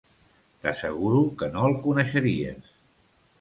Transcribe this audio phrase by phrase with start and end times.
[0.63, 2.73] T'asseguro que no el coneixeries.